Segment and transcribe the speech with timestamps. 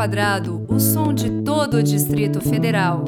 [0.00, 3.04] Quadrado, o som de todo o Distrito Federal.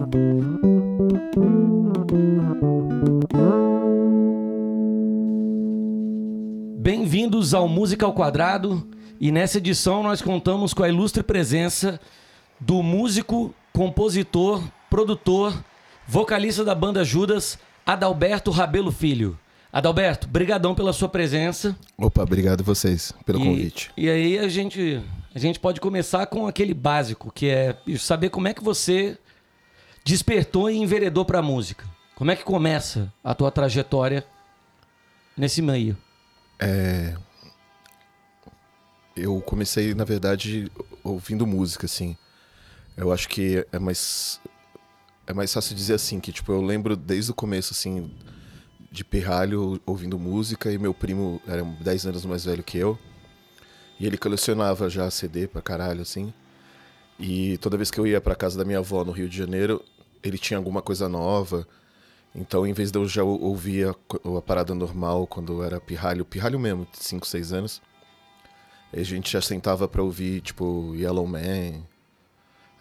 [6.77, 8.87] Bem-vindos ao Música ao Quadrado
[9.19, 11.99] e nessa edição nós contamos com a ilustre presença
[12.61, 15.65] do músico, compositor, produtor,
[16.07, 19.39] vocalista da banda Judas, Adalberto Rabelo Filho.
[19.73, 21.75] Adalberto, brigadão pela sua presença.
[21.97, 23.91] Opa, obrigado vocês pelo e, convite.
[23.97, 25.01] E aí a gente,
[25.35, 29.19] a gente pode começar com aquele básico, que é saber como é que você
[30.05, 31.85] despertou e enveredou para a música.
[32.15, 34.25] Como é que começa a tua trajetória
[35.37, 35.97] nesse meio?
[36.59, 37.15] É...
[39.17, 40.71] Eu comecei, na verdade,
[41.03, 42.17] ouvindo música, assim.
[42.97, 44.41] Eu acho que é mais
[45.27, 48.11] é mais fácil dizer assim que tipo eu lembro desde o começo assim
[48.91, 52.99] de pirralho ouvindo música e meu primo era 10 anos mais velho que eu.
[54.03, 56.35] E ele colecionava já CD pra caralho, assim.
[57.21, 59.81] E toda vez que eu ia pra casa da minha avó no Rio de Janeiro,
[60.25, 61.65] ele tinha alguma coisa nova.
[62.35, 63.95] Então, em vez de eu já ouvir a,
[64.37, 67.81] a parada normal quando eu era pirralho, pirralho mesmo, 5, 6 anos,
[68.93, 71.85] a gente já sentava pra ouvir, tipo, Yellow Man,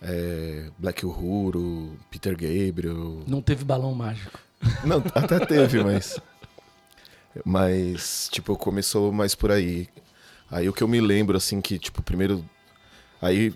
[0.01, 3.21] é, Black Uhuru, Peter Gabriel.
[3.27, 4.39] Não teve balão mágico.
[4.83, 6.19] Não, até teve, mas.
[7.45, 9.87] Mas, tipo, começou mais por aí.
[10.51, 12.43] Aí o que eu me lembro, assim, que, tipo, primeiro.
[13.21, 13.53] Aí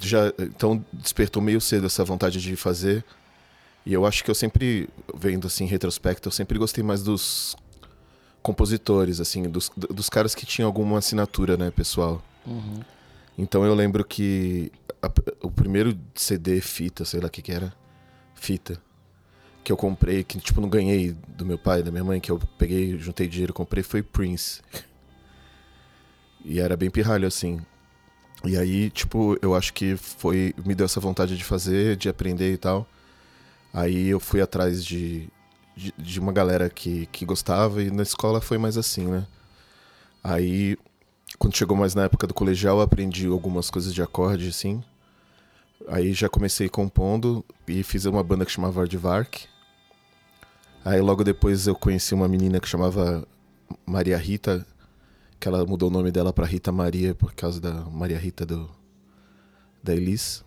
[0.00, 0.32] já.
[0.38, 3.04] Então despertou meio cedo essa vontade de fazer.
[3.86, 7.54] E eu acho que eu sempre, vendo assim, em retrospecto, eu sempre gostei mais dos
[8.42, 12.22] compositores, assim, dos, dos caras que tinham alguma assinatura, né, pessoal.
[12.46, 12.80] Uhum.
[13.36, 15.10] Então eu lembro que a,
[15.42, 17.74] o primeiro CD, fita, sei lá o que que era,
[18.34, 18.80] fita,
[19.62, 22.38] que eu comprei, que tipo não ganhei do meu pai, da minha mãe, que eu
[22.58, 24.60] peguei, juntei dinheiro, comprei, foi Prince.
[26.44, 27.60] E era bem pirralho assim.
[28.44, 32.52] E aí, tipo, eu acho que foi, me deu essa vontade de fazer, de aprender
[32.52, 32.86] e tal.
[33.72, 35.28] Aí eu fui atrás de,
[35.76, 39.26] de, de uma galera que, que gostava e na escola foi mais assim, né?
[40.22, 40.76] Aí
[41.38, 44.82] quando chegou mais na época do colegial, eu aprendi algumas coisas de acorde, assim.
[45.88, 49.46] Aí já comecei compondo e fiz uma banda que chamava Aardvark.
[50.84, 53.26] Aí logo depois eu conheci uma menina que chamava
[53.86, 54.66] Maria Rita,
[55.44, 58.66] que ela mudou o nome dela para Rita Maria por causa da Maria Rita do
[59.82, 60.42] da Elis.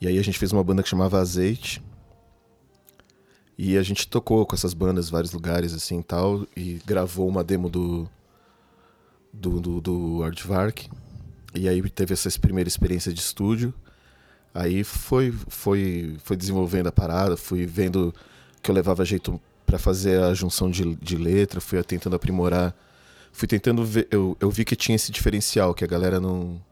[0.00, 1.84] E aí a gente fez uma banda que chamava Azeite.
[3.58, 7.44] E a gente tocou com essas bandas em vários lugares assim, tal e gravou uma
[7.44, 8.08] demo do
[9.30, 10.88] do, do, do Aardvark.
[11.54, 13.74] E aí teve essa primeira experiência de estúdio.
[14.54, 18.14] Aí foi, foi, foi desenvolvendo a parada, fui vendo
[18.62, 22.74] que eu levava jeito para fazer a junção de, de letra, fui tentando aprimorar.
[23.34, 26.62] Fui tentando ver, eu, eu vi que tinha esse diferencial, que a galera não.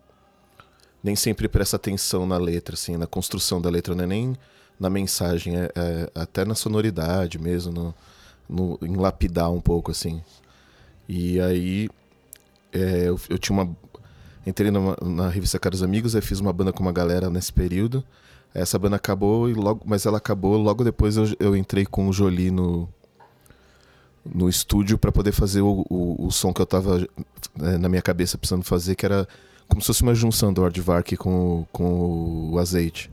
[1.03, 4.39] Nem sempre presta atenção na letra, assim, na construção da letra, não é nem
[4.79, 7.95] na mensagem, é, é até na sonoridade mesmo, no,
[8.49, 10.23] no, em lapidar um pouco, assim.
[11.09, 11.91] E aí
[12.73, 13.77] é, eu, eu, tinha uma.
[14.47, 18.05] Entrei numa, na revista Caros Amigos, aí fiz uma banda com uma galera nesse período.
[18.55, 20.57] Essa banda acabou, e logo, mas ela acabou.
[20.57, 22.89] Logo depois eu, eu entrei com o Jolie no,
[24.25, 27.07] no estúdio para poder fazer o, o, o, som que eu tava
[27.61, 29.27] é, na minha cabeça precisando fazer, que era
[29.69, 33.11] como se fosse uma junção do Aardvark com, com o azeite.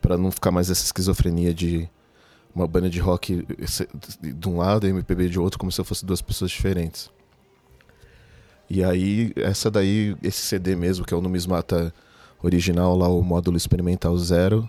[0.00, 1.88] para não ficar mais essa esquizofrenia de
[2.54, 3.44] uma banda de rock
[4.20, 7.10] de um lado e MPB de outro, como se eu fosse duas pessoas diferentes.
[8.70, 11.92] E aí, essa daí, esse CD mesmo, que é o Numismata
[12.42, 14.68] original, lá o módulo experimental zero,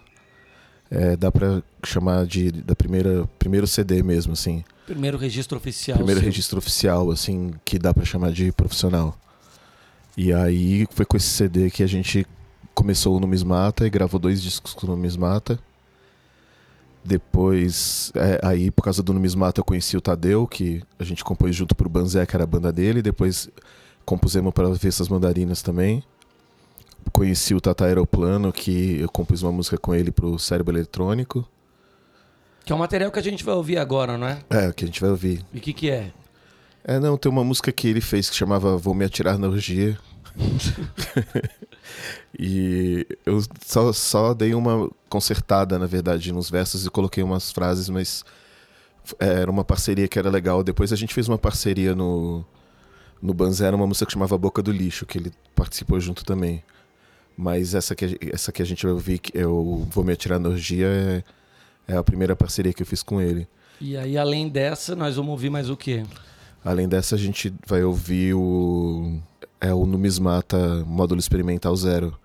[0.90, 4.64] é, dá pra chamar de da primeira primeiro CD mesmo, assim.
[4.86, 5.98] Primeiro registro oficial.
[5.98, 9.18] Primeiro registro oficial, assim, que dá pra chamar de profissional.
[10.16, 12.26] E aí foi com esse CD que a gente
[12.74, 15.60] começou o Numismata e gravou dois discos com o Numismata.
[17.04, 21.56] Depois, é, aí por causa do Numismata eu conheci o Tadeu, que a gente compôs
[21.56, 23.02] junto pro Banzé, que era a banda dele.
[23.02, 23.50] Depois
[24.06, 26.04] compusemos para ver essas mandarinas também.
[27.12, 31.48] Conheci o Tata Aeroplano, que eu compus uma música com ele pro Cérebro Eletrônico.
[32.66, 34.40] Que é o material que a gente vai ouvir agora, não é?
[34.50, 35.46] É, que a gente vai ouvir.
[35.54, 36.12] E o que, que é?
[36.84, 39.98] É, não, tem uma música que ele fez que chamava Vou Me Atirar na Orgia.
[42.38, 47.88] e eu só, só dei uma consertada, na verdade, nos versos e coloquei umas frases,
[47.88, 48.24] mas
[49.20, 50.64] era uma parceria que era legal.
[50.64, 52.44] Depois a gente fez uma parceria no,
[53.22, 56.64] no Banzera uma música que chamava Boca do Lixo, que ele participou junto também.
[57.38, 60.50] Mas essa que, essa que a gente vai ouvir, que eu vou me atirar na
[60.50, 61.24] orgia, é,
[61.88, 63.48] é a primeira parceria que eu fiz com ele.
[63.80, 66.04] E aí, além dessa, nós vamos ouvir mais o quê?
[66.64, 69.20] Além dessa, a gente vai ouvir o.
[69.60, 72.18] É o Numismata Módulo Experimental Zero.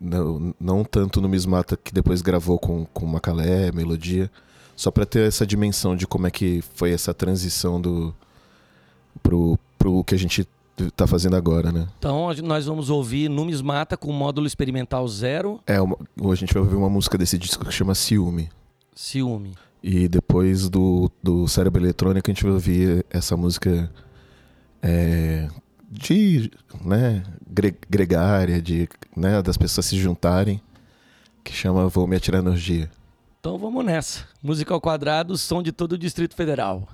[0.00, 4.30] Não, não tanto no Mismata que depois gravou com, com Macalé, melodia.
[4.76, 8.14] Só para ter essa dimensão de como é que foi essa transição do
[9.22, 10.46] pro, pro que a gente
[10.96, 11.86] tá fazendo agora, né?
[11.98, 15.60] Então nós vamos ouvir Numismata com módulo experimental zero.
[15.66, 15.96] É, uma,
[16.30, 18.48] a gente vai ouvir uma música desse disco que chama Ciúme.
[18.94, 19.54] Ciúme.
[19.82, 23.90] E depois do, do Cérebro Eletrônico a gente vai ouvir essa música
[24.80, 25.48] é,
[25.90, 26.50] de,
[26.84, 30.62] né, gre, gregária, de, né, das pessoas se juntarem,
[31.42, 32.90] que chama Vou Me Atirar Energia.
[33.40, 34.28] Então vamos nessa.
[34.40, 36.88] Música ao quadrado, som de todo o Distrito Federal.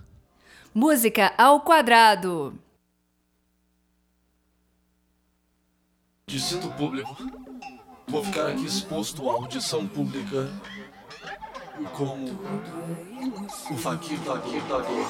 [0.74, 2.54] Música ao quadrado.
[6.26, 7.16] Dizendo público,
[8.06, 10.48] vou ficar aqui exposto à audição pública
[11.86, 12.24] com
[13.70, 15.06] o Fakir, Fakir, Fakir.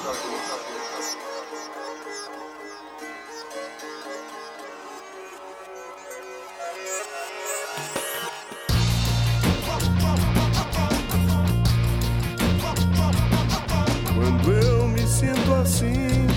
[14.15, 16.27] Quando eu me sinto assim,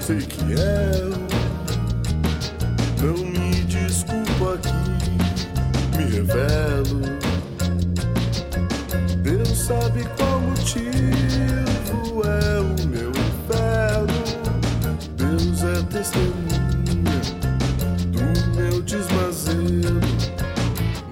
[0.00, 1.10] sei que eu
[3.02, 6.67] não me desculpo aqui, me revelo.
[10.68, 14.18] Motivo é o meu inferno.
[15.16, 17.22] Deus é testemunha
[18.12, 20.00] do meu desmazelo.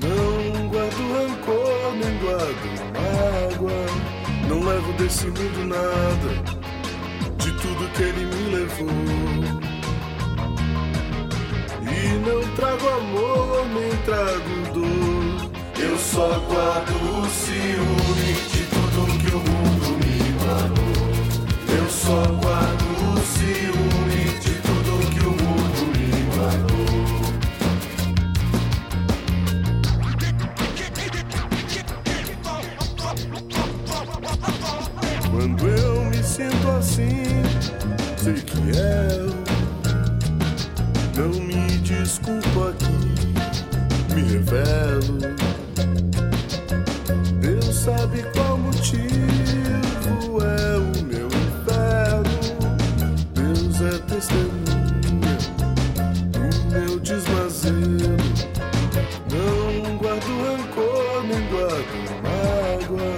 [0.03, 3.87] Não guardo rancor, nem guardo mágoa.
[4.49, 6.31] Não levo desse mundo nada,
[7.39, 8.89] de tudo que ele me levou.
[11.81, 15.51] E não trago amor, nem trago dor.
[15.79, 17.96] Eu só guardo o ciúme
[41.17, 45.19] não me desculpo aqui, me revelo.
[47.41, 52.37] Deus sabe qual motivo é o meu inferno.
[53.33, 55.39] Deus é testemunha
[56.33, 58.17] do meu desmazelo.
[59.31, 63.17] Não guardo rancor, nem guardo mágoa.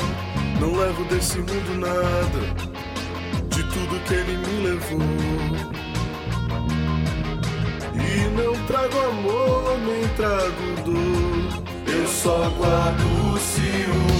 [0.61, 2.41] Não levo desse mundo nada,
[3.49, 5.68] de tudo que ele me levou.
[8.38, 11.62] Não trago amor, nem trago dor.
[11.93, 14.18] Eu só guardo ciúme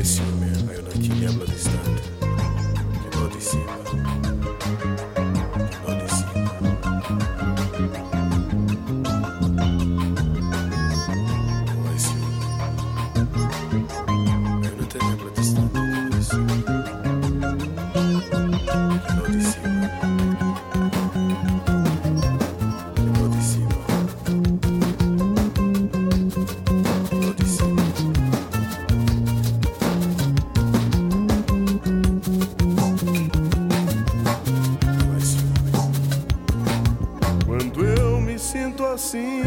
[0.00, 0.39] No
[39.10, 39.39] sinto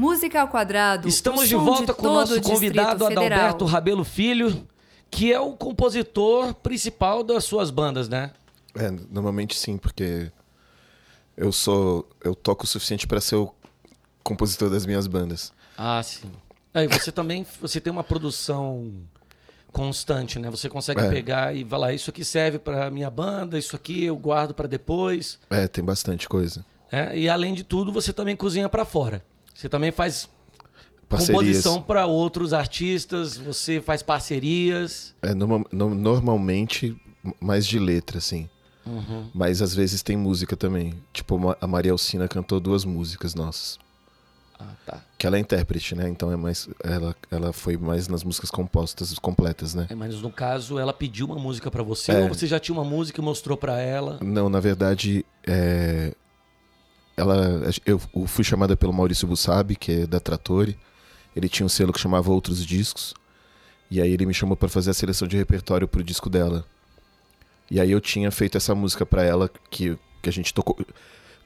[0.00, 1.06] Música ao quadrado.
[1.06, 3.26] Estamos de volta com o nosso convidado Federal.
[3.26, 4.66] Adalberto Rabelo Filho,
[5.10, 8.30] que é o compositor principal das suas bandas, né?
[8.74, 10.32] É, normalmente sim, porque
[11.36, 12.08] eu sou.
[12.24, 13.52] Eu toco o suficiente pra ser o
[14.24, 15.52] compositor das minhas bandas.
[15.76, 16.30] Ah, sim.
[16.72, 18.90] Aí você também você tem uma produção
[19.70, 20.48] constante, né?
[20.48, 21.10] Você consegue É.
[21.10, 25.38] pegar e falar isso aqui serve para minha banda, isso aqui eu guardo para depois,
[25.50, 26.64] É, tem bastante coisa.
[26.90, 27.18] né?
[27.18, 29.22] E além de tudo, você também cozinha para fora.
[29.60, 30.26] Você também faz
[31.06, 31.36] Parcerias.
[31.38, 35.14] composição para outros artistas, você faz parcerias.
[35.20, 36.96] É, norma- no- normalmente
[37.38, 38.48] mais de letra, assim.
[38.86, 39.28] Uhum.
[39.34, 40.94] Mas às vezes tem música também.
[41.12, 43.78] Tipo, a Maria Alcina cantou duas músicas nossas.
[44.58, 45.00] Ah, tá.
[45.18, 46.08] Que ela é intérprete, né?
[46.08, 46.66] Então é mais.
[46.82, 49.86] Ela, ela foi mais nas músicas compostas, completas, né?
[49.90, 52.22] É, mas no caso, ela pediu uma música para você, É.
[52.22, 54.18] ou você já tinha uma música e mostrou para ela?
[54.22, 56.14] Não, na verdade, é...
[57.20, 60.78] ela, eu eu fui chamada pelo Maurício Bussabi, que é da Trattori.
[61.36, 63.14] Ele tinha um selo que chamava Outros Discos.
[63.90, 66.64] E aí ele me chamou para fazer a seleção de repertório pro disco dela.
[67.70, 70.76] E aí eu tinha feito essa música para ela que, que a gente tocou.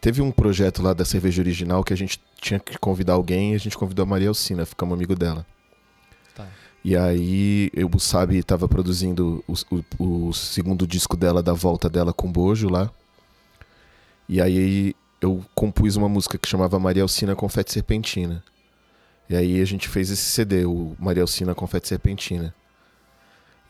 [0.01, 3.55] Teve um projeto lá da cerveja original que a gente tinha que convidar alguém e
[3.55, 5.47] a gente convidou a Maria Alcina, ficamos amigo dela.
[6.35, 6.47] Tá.
[6.85, 9.55] E aí o Bussabi estava produzindo o,
[9.99, 12.91] o- o segundo disco dela, da volta dela com Bojo lá.
[14.29, 18.43] E aí eu compus uma música que chamava Maria Alcina Confete Serpentina.
[19.29, 22.55] E aí a gente fez esse CD, o Maria Alcina Confete Serpentina.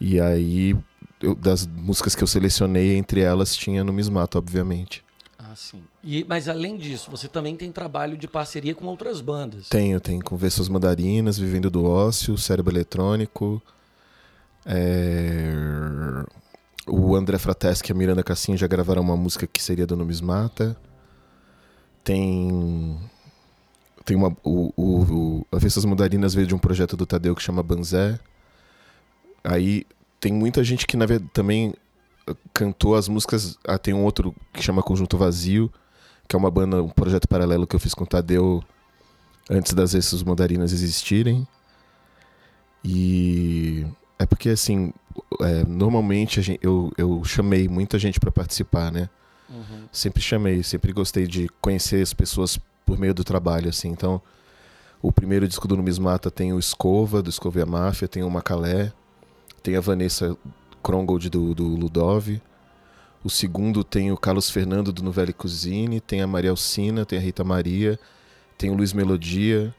[0.01, 0.77] E aí,
[1.23, 5.05] eu- das músicas que eu selecionei, entre elas tinha Numismato, obviamente.
[5.39, 5.83] Ah, sim.
[6.03, 9.69] E, mas além disso, você também tem trabalho de parceria com outras bandas.
[9.69, 13.63] Tenho, tem Conversas Mandarinas, Vivendo do Ócio, Cérebro Eletrônico.
[14.67, 15.53] é,
[16.87, 20.77] O André Frateschi e a Miranda Cassinha já gravaram uma música que seria do Numismata.
[22.05, 22.99] Tem.
[24.05, 24.37] Tem uma.
[24.45, 25.47] O, o, o...
[25.51, 28.21] Avessas Mandarinas veio de um projeto do Tadeu que chama Banzé.
[29.43, 29.87] Aí
[30.21, 31.75] tem muita gente que na verdade também
[32.27, 33.59] eh, cantou as músicas.
[33.67, 35.73] Ah, tem um outro que chama Conjunto Vazio,
[36.29, 38.63] que é uma banda, um projeto paralelo que eu fiz com o Tadeu
[39.51, 41.47] antes das Essas Mandarinas existirem.
[42.85, 43.87] E
[44.19, 44.93] é porque assim,
[45.41, 49.09] é, normalmente gente- eu, eu chamei muita gente para participar, né?
[49.93, 53.89] Sempre chamei, sempre gostei de conhecer as pessoas por meio do trabalho, assim.
[53.89, 54.21] Então,
[55.03, 58.31] o primeiro disco do Numismata tem o Escova, do Escova e a Máfia, tem o
[58.31, 58.93] Macalé,
[59.63, 60.37] tem a Vanessa
[60.83, 62.41] Krongold do, do Ludov.
[63.23, 67.23] O segundo tem o Carlos Fernando do Novelli Cuisine, tem a Maria Alcina, tem a
[67.23, 67.99] Rita Maria,
[68.59, 69.75] tem o Luiz Melodia,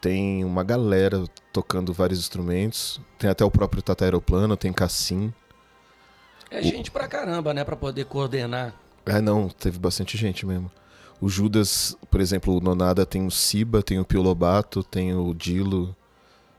[0.00, 5.32] tem uma galera tocando vários instrumentos, tem até o próprio Tata Aeroplano, tem Cassim.
[6.50, 7.64] É gente pra caramba, né?
[7.64, 8.74] Pra poder coordenar.
[9.04, 10.70] É, não, teve bastante gente mesmo.
[11.20, 15.34] O Judas, por exemplo, o Nonada tem o Siba, tem o Pio Lobato, tem o
[15.34, 15.94] Dilo.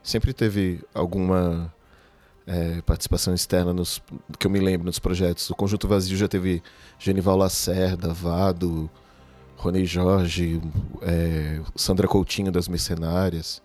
[0.02, 1.72] Sempre teve alguma
[2.46, 4.02] é, participação externa nos,
[4.38, 5.48] que eu me lembro nos projetos.
[5.50, 6.62] O Conjunto Vazio já teve
[6.98, 8.90] Genival Lacerda, Vado,
[9.56, 10.60] Rony Jorge,
[11.02, 13.62] é, Sandra Coutinho das Mercenárias.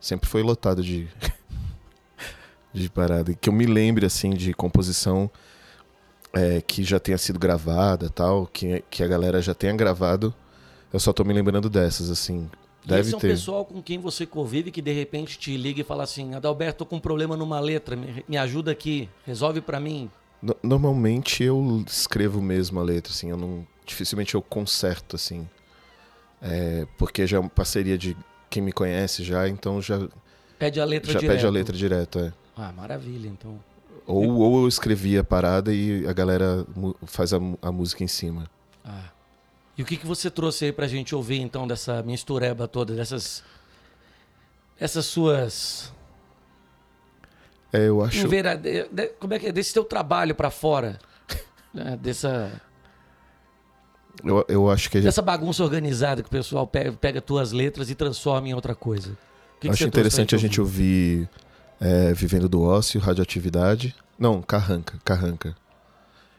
[0.00, 1.08] Sempre foi lotado de,
[2.72, 3.34] de parada.
[3.34, 5.30] Que eu me lembre, assim, de composição
[6.34, 10.34] é, que já tenha sido gravada tal, que, que a galera já tenha gravado.
[10.92, 12.48] Eu só tô me lembrando dessas, assim.
[12.84, 13.28] Deve esse é um ter.
[13.28, 16.86] pessoal com quem você convive que de repente te liga e fala assim: Adalberto, tô
[16.86, 20.10] com um problema numa letra, me, me ajuda aqui, resolve pra mim.
[20.42, 23.66] No- Normalmente eu escrevo mesmo a letra, assim, eu não.
[23.86, 25.48] Dificilmente eu conserto, assim.
[26.42, 28.14] É, porque já é uma parceria de
[28.50, 30.06] quem me conhece já, então já,
[30.58, 31.34] Pede a letra já direto.
[31.36, 32.32] pede a letra direto, é.
[32.56, 33.58] Ah, maravilha, então.
[34.06, 36.66] Ou, ou eu escrevi a parada e a galera
[37.06, 38.48] faz a, a música em cima.
[38.84, 39.10] Ah.
[39.76, 43.42] E o que, que você trouxe aí pra gente ouvir, então, dessa mistureba toda, dessas.
[44.78, 45.92] Essas suas.
[47.72, 48.18] É, eu acho.
[48.18, 48.60] Invera-
[49.18, 49.52] como é que é?
[49.52, 50.98] Desse teu trabalho pra fora.
[51.72, 51.98] né?
[52.00, 52.60] Dessa,
[54.22, 57.90] Eu, eu acho que gente, dessa bagunça organizada que o pessoal pega, pega tuas letras
[57.90, 59.10] e transforma em outra coisa.
[59.10, 61.28] O que que acho pra interessante a gente ouvir
[61.80, 63.94] é, Vivendo do Ócio, Radioatividade.
[64.18, 65.56] Não, Carranca, Carranca.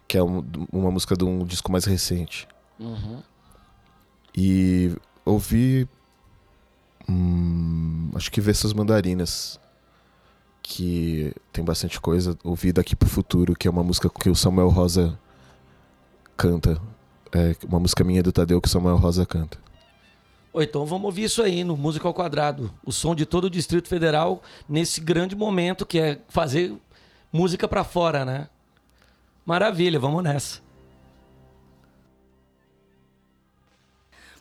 [0.07, 2.47] Que é um- uma música de um disco mais recente.
[2.79, 3.21] Uhum.
[4.35, 4.95] E
[5.25, 5.87] ouvi.
[7.09, 9.59] hum, acho que Versas Mandarinas.
[10.63, 12.35] Que tem bastante coisa.
[12.43, 15.17] Ouvi Daqui pro Futuro, que é uma música que o Samuel Rosa
[16.35, 16.81] canta.
[17.31, 19.59] É uma música minha do Tadeu que o Samuel Rosa canta.
[20.55, 22.73] Ou então vamos ouvir isso aí no Música ao Quadrado.
[22.85, 26.73] O som de todo o Distrito Federal nesse grande momento que é fazer
[27.29, 28.47] música pra fora, né?
[29.45, 30.61] Maravilha, vamos nessa.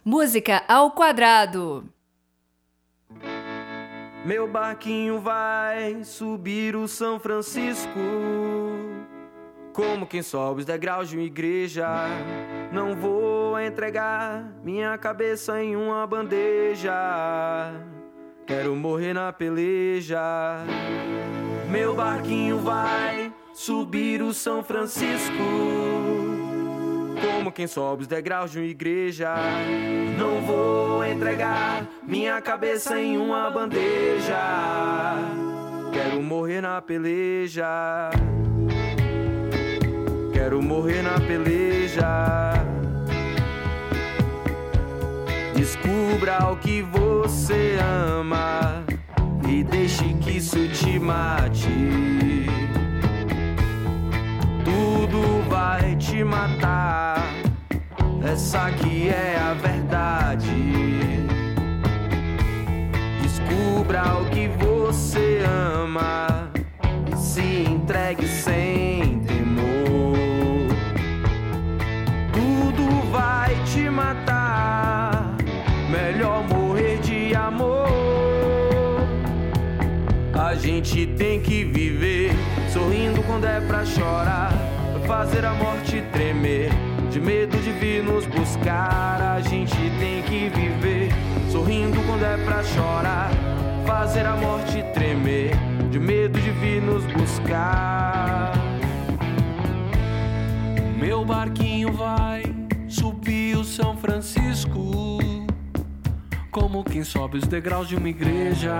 [0.04, 1.92] Música ao quadrado.
[4.24, 7.90] Meu barquinho vai subir o São Francisco.
[9.72, 11.88] Como quem sobe os degraus de uma igreja.
[12.72, 16.92] Não vou entregar minha cabeça em uma bandeja.
[18.46, 20.20] Quero morrer na peleja.
[21.70, 25.32] Meu barquinho vai subir o São Francisco.
[27.20, 29.34] Como quem sobe os degraus de uma igreja.
[30.18, 34.38] Não vou entregar minha cabeça em uma bandeja.
[35.92, 38.10] Quero morrer na peleja.
[40.32, 42.53] Quero morrer na peleja.
[45.64, 48.84] Descubra o que você ama
[49.48, 51.70] e deixe que isso te mate.
[54.62, 57.32] Tudo vai te matar.
[58.30, 60.52] Essa aqui é a verdade.
[63.22, 66.50] Descubra o que você ama
[67.10, 69.03] e se entregue sem
[80.84, 82.30] gente tem que viver
[82.70, 84.52] sorrindo quando é pra chorar,
[85.06, 86.70] fazer a morte tremer,
[87.10, 89.18] de medo de vir nos buscar.
[89.18, 91.08] A gente tem que viver
[91.50, 93.30] sorrindo quando é pra chorar,
[93.86, 95.52] fazer a morte tremer,
[95.90, 98.52] de medo de vir nos buscar.
[100.98, 102.42] Meu barquinho vai
[102.88, 105.18] subir o São Francisco.
[106.50, 108.76] Como quem sobe os degraus de uma igreja.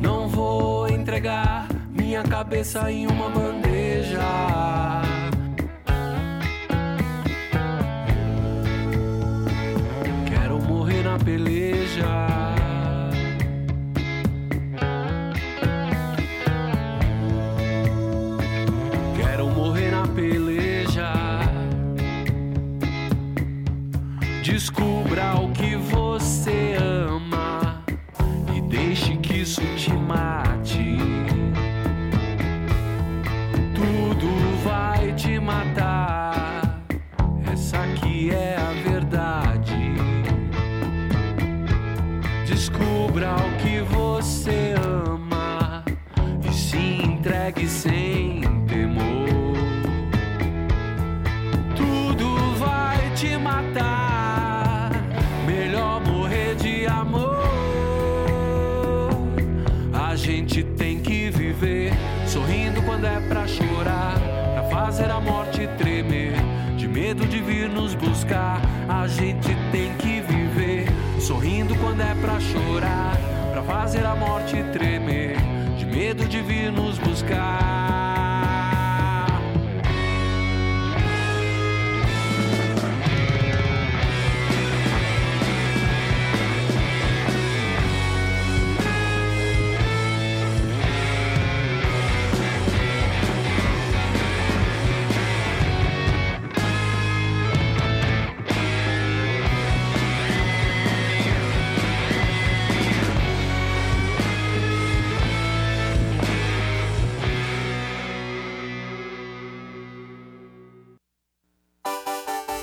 [0.00, 4.95] Não vou entregar minha cabeça em uma bandeja.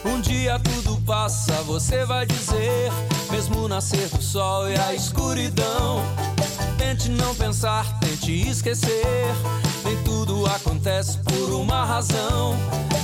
[0.05, 2.91] Um dia tudo passa, você vai dizer,
[3.31, 6.03] mesmo nascer do sol e a escuridão.
[6.77, 9.25] Tente não pensar, tente esquecer.
[9.85, 12.57] Nem tudo acontece por uma razão.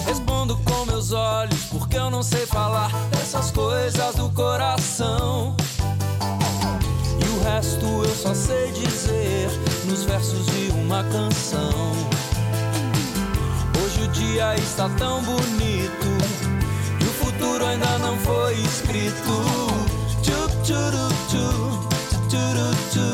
[0.05, 5.55] Respondo com meus olhos, porque eu não sei falar dessas coisas do coração.
[7.17, 9.49] E o resto eu só sei dizer
[9.85, 11.93] nos versos de uma canção.
[13.81, 16.59] Hoje o dia está tão bonito
[17.39, 19.32] futuro ainda não foi escrito.
[20.21, 21.80] Tchup, tchuru, tchu,
[22.28, 23.10] tchuru, tchu.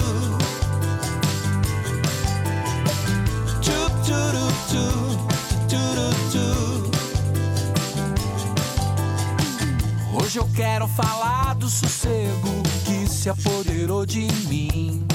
[10.13, 15.05] Hoje eu quero falar do sossego que se apoderou de mim.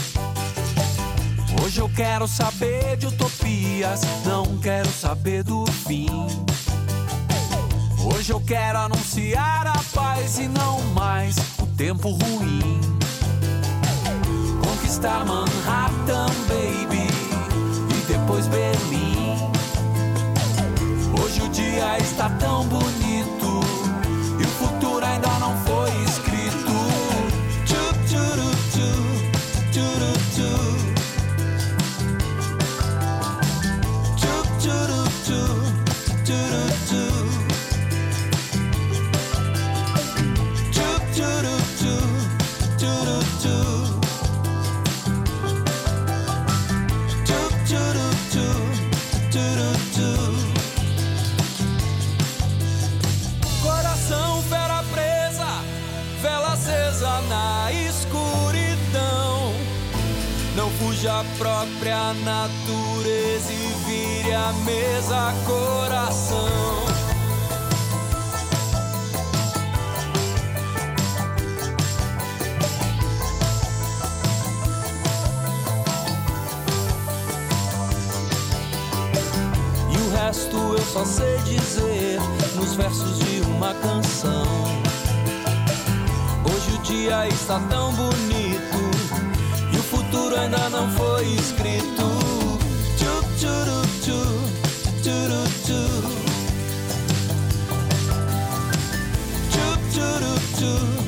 [1.62, 6.06] Hoje eu quero saber de utopias, não quero saber do fim.
[8.02, 12.80] Hoje eu quero anunciar a paz e não mais o tempo ruim.
[14.64, 17.08] Conquistar Manhattan, baby,
[17.90, 19.50] e depois Berlim.
[21.22, 23.60] Hoje o dia está tão bonito
[24.38, 25.89] e o futuro ainda não foi
[61.40, 66.84] própria natureza e vire a mesa, coração.
[79.88, 82.20] E o resto eu só sei dizer
[82.54, 84.44] nos versos de uma canção.
[86.44, 89.29] Hoje o dia está tão bonito
[90.30, 92.06] futuro ainda não foi escrito.
[92.96, 94.20] Tchup, tchuru, tchu,
[95.02, 95.80] tchuru, tchu.
[99.90, 100.99] Tchu,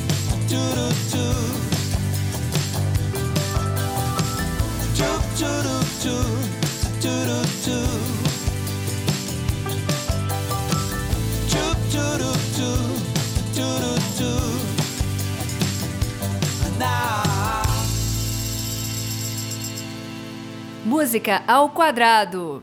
[21.03, 22.63] Música ao quadrado.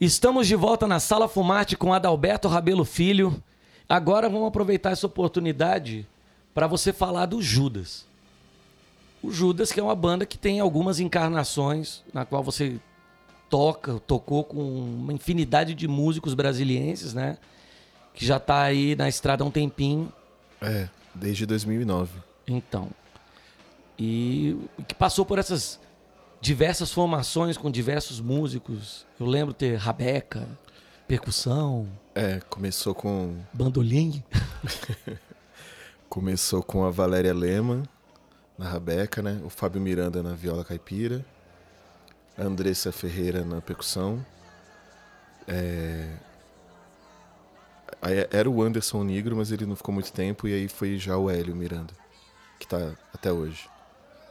[0.00, 3.40] Estamos de volta na Sala Fumarte com Adalberto Rabelo Filho.
[3.88, 6.04] Agora vamos aproveitar essa oportunidade
[6.52, 8.04] para você falar do Judas.
[9.22, 12.80] O Judas, que é uma banda que tem algumas encarnações, na qual você
[13.48, 17.38] toca, tocou com uma infinidade de músicos brasilienses, né?
[18.12, 20.12] Que já tá aí na estrada há um tempinho.
[20.60, 22.18] É, desde 2009.
[22.48, 22.88] Então.
[23.96, 24.56] E
[24.88, 25.78] que passou por essas
[26.40, 29.06] diversas formações com diversos músicos.
[29.18, 30.46] Eu lembro ter rabeca,
[31.06, 34.22] percussão, É, começou com bandolim.
[36.08, 37.82] começou com a Valéria Lema
[38.58, 39.40] na rabeca, né?
[39.44, 41.24] O Fábio Miranda na viola caipira,
[42.38, 44.24] a Andressa Ferreira na percussão.
[45.46, 46.16] É...
[48.00, 51.16] aí Era o Anderson Negro, mas ele não ficou muito tempo e aí foi já
[51.16, 51.92] o Hélio Miranda,
[52.58, 53.68] que tá até hoje.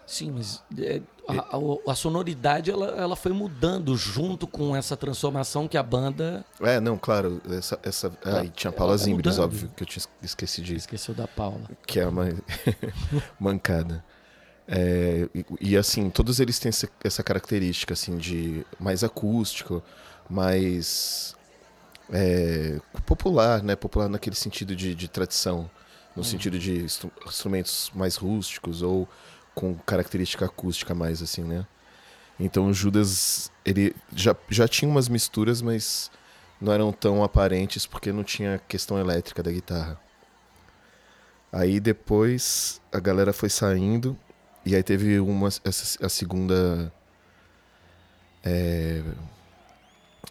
[0.07, 5.67] Sim, mas é, a, a- a sonoridade ela, ela foi mudando junto com essa transformação
[5.67, 7.41] que a banda É, não, claro.
[7.49, 8.11] Essa, essa,
[8.43, 11.61] e tinha a Paula tá Zimbres, óbvio, que eu tinha esqueci de esqueceu da Paula.
[11.87, 12.35] que é a mais
[13.39, 14.03] mancada.
[14.67, 19.83] É, e, e, assim, todos eles têm essa, essa característica assim de mais acústico,
[20.27, 21.35] mais
[22.11, 23.75] é, popular, né?
[23.75, 25.69] Popular naquele sentido de, de tradição,
[26.15, 29.07] no sentido de instru- instrumentos mais rústicos ou
[29.55, 31.65] com característica acústica mais assim, né?
[32.39, 36.11] Então o Judas ele já, já tinha umas misturas, mas
[36.59, 39.99] não eram tão aparentes porque não tinha questão elétrica da guitarra.
[41.51, 44.17] Aí depois a galera foi saindo
[44.65, 46.91] e aí teve uma essa, a segunda
[48.43, 49.01] é,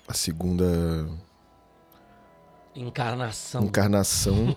[0.07, 1.09] a segunda
[2.75, 3.65] Encarnação.
[3.65, 4.57] encarnação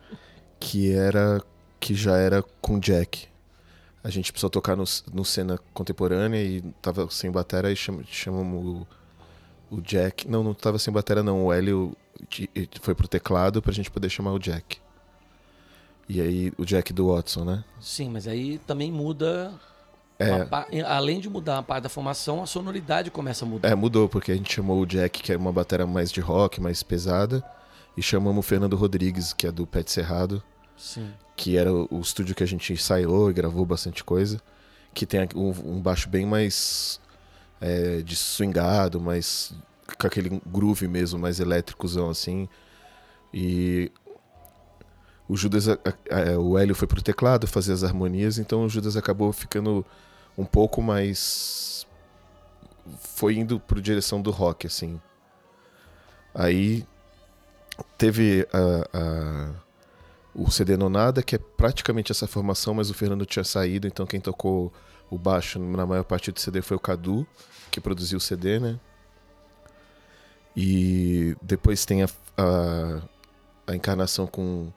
[0.58, 1.42] que era
[1.78, 3.28] que já era com Jack.
[4.06, 8.86] A gente precisou tocar no, no cena contemporânea e tava sem batera e cham, chamamos
[9.70, 10.28] o, o Jack.
[10.28, 11.46] Não, não tava sem batera não.
[11.46, 11.96] O Hélio
[12.80, 14.78] foi pro teclado pra gente poder chamar o Jack.
[16.08, 17.64] E aí o Jack do Watson, né?
[17.80, 19.52] Sim, mas aí também muda.
[20.20, 20.44] É.
[20.44, 23.68] pa- Além de mudar a parte da formação, a sonoridade começa a mudar.
[23.68, 26.60] É, mudou, porque a gente chamou o Jack, que é uma bateria mais de rock,
[26.60, 27.42] mais pesada,
[27.96, 30.40] e chamamos o Fernando Rodrigues, que é do Pet Cerrado,
[30.76, 31.12] Sim.
[31.36, 34.40] que era o estúdio que a gente ensaiou e gravou bastante coisa,
[34.94, 37.00] que tem um, baixo bem mais
[37.60, 39.52] é, de swingado, mais
[39.98, 42.48] com aquele groove mesmo, mais elétricozão assim.
[43.32, 43.90] E
[45.28, 45.78] o Judas, a-
[46.38, 49.84] o Hélio foi pro teclado fazer as harmonias, então o Judas acabou ficando
[50.38, 51.86] um pouco mais
[53.00, 55.00] foi indo pro direção do rock assim.
[56.34, 56.86] Aí
[57.98, 59.50] teve a- a,
[60.36, 64.20] o CD Nonada, que é praticamente essa formação, mas o Fernando tinha saído, então quem
[64.20, 64.72] tocou
[65.10, 67.26] o baixo na maior parte do CD foi o Cadu,
[67.70, 68.78] que produziu o CD, né?
[70.54, 73.02] E depois tem a, a,
[73.66, 74.70] a encarnação com.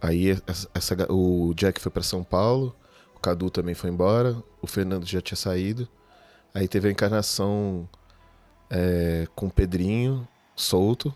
[0.00, 0.30] Aí
[0.74, 2.74] essa, o Jack foi para São Paulo,
[3.14, 5.86] o Cadu também foi embora, o Fernando já tinha saído.
[6.54, 7.88] Aí teve a encarnação
[8.70, 10.26] é, com o Pedrinho
[10.56, 11.14] solto,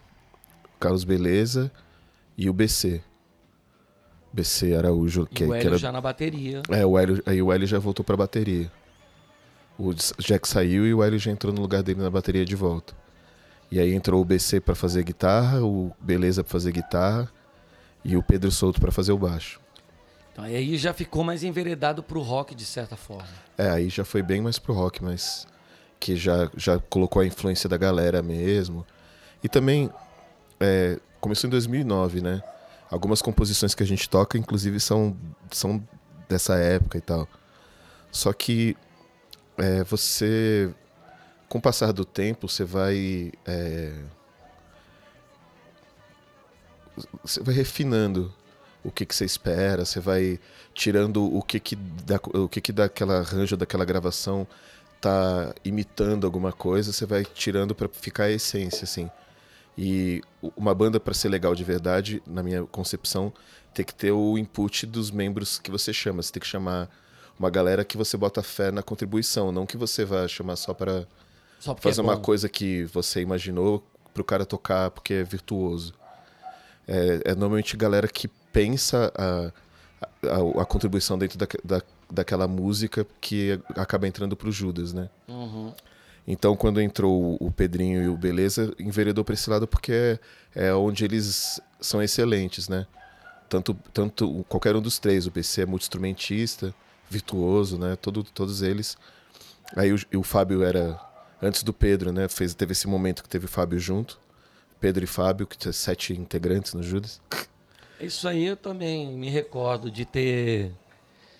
[0.79, 1.73] Carlos Beleza
[2.37, 3.03] e o BC.
[4.35, 6.61] BC Araújo, E que, o que Hélio era já na bateria.
[6.69, 8.71] é, o Hélio, aí o Hélio já voltou pra bateria.
[9.79, 12.95] O Jack saiu e o Hélio já entrou no lugar dele na bateria de volta.
[13.71, 17.29] E aí entrou o BC pra fazer guitarra, o Beleza pra fazer guitarra
[18.05, 19.61] e o Pedro Souto pra fazer o baixo.
[20.33, 23.29] Então aí já ficou mais enveredado pro rock de certa forma.
[23.57, 25.47] É, aí já foi bem mais pro rock, mas
[26.01, 28.85] que já, já colocou a influência da galera mesmo.
[29.43, 29.91] E também
[30.61, 32.43] é, começou em 2009, né?
[32.95, 35.17] Algumas composições que a gente toca, inclusive, são,
[35.51, 35.83] são
[36.29, 37.29] dessa época e tal.
[38.13, 38.77] Só que
[39.59, 40.73] é, você,
[41.49, 43.33] com o passar do tempo, você vai.
[43.45, 43.93] é,
[47.25, 48.33] você vai refinando
[48.85, 50.39] o que, que você espera, você vai
[50.73, 54.47] tirando o que que, da, o que, que daquela arranjo, daquela gravação
[55.01, 59.11] tá imitando alguma coisa, você vai tirando para ficar a essência, assim.
[59.77, 60.23] E
[60.57, 63.33] uma banda para ser legal de verdade, na minha concepção,
[63.73, 66.23] tem que ter o input dos membros que você chama.
[66.23, 66.89] Você tem que chamar
[67.39, 71.07] uma galera que você bota fé na contribuição, não que você vá chamar só para
[71.81, 75.93] fazer é uma coisa que você imaginou pro cara tocar porque é virtuoso.
[76.87, 79.51] É, é normalmente galera que pensa a,
[80.29, 85.09] a, a contribuição dentro da, da, daquela música que acaba entrando pro Judas, né?
[85.27, 85.73] Uhum.
[86.27, 90.75] Então, quando entrou o Pedrinho e o Beleza, enveredou para esse lado porque é, é
[90.75, 92.87] onde eles são excelentes, né?
[93.49, 95.27] Tanto, tanto qualquer um dos três.
[95.27, 96.75] O PC é multi-instrumentista,
[97.11, 97.95] virtuoso, né?
[97.97, 98.97] Todo, todos eles.
[99.77, 100.99] Aí o, o Fábio era
[101.43, 102.27] antes do Pedro, né?
[102.29, 104.19] Fez, teve esse momento que teve o Fábio junto.
[104.81, 107.21] Pedro e Fábio, que tinha sete integrantes no Judas.
[108.01, 110.73] Isso aí eu também me recordo de ter.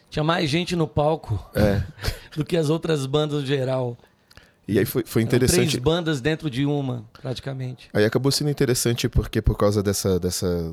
[0.09, 1.83] Tinha mais gente no palco É.
[2.37, 3.97] do que as outras bandas no geral.
[4.67, 5.71] E aí foi, foi Eram interessante.
[5.73, 7.89] Três bandas dentro de uma, praticamente.
[7.93, 10.73] Aí acabou sendo interessante porque por causa dessa, dessa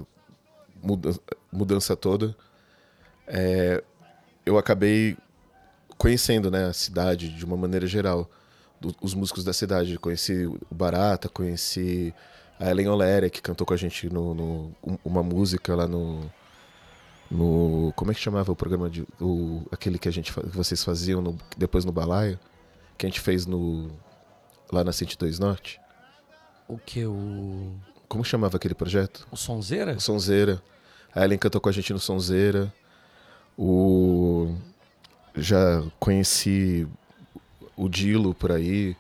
[0.81, 1.13] muda-
[1.51, 2.35] mudança toda,
[3.27, 3.83] é,
[4.45, 5.17] eu acabei
[5.97, 8.29] conhecendo né, a cidade de uma maneira geral.
[8.79, 9.95] do- os músicos da cidade.
[9.99, 12.11] Conheci o Barata, conheci
[12.59, 16.21] a Ellen Oléria, que cantou com a gente no, no- um- uma música lá no.
[17.29, 17.93] No.
[17.95, 19.05] Como é que chamava o programa de.
[19.19, 22.39] O, aquele que a gente que vocês faziam no- depois no balaio?
[23.01, 23.89] Que a gente fez no.
[24.71, 25.81] Lá na 102 Norte?
[26.67, 27.03] O que?
[27.03, 27.73] O.
[28.07, 29.27] Como chamava aquele projeto?
[29.31, 29.99] O Sonzeira?
[29.99, 30.61] Sonzeira.
[31.15, 32.71] A Ellen cantou com a gente no Sonzeira.
[33.57, 34.53] O...
[35.35, 36.87] já conheci
[37.75, 38.95] o Dilo por aí,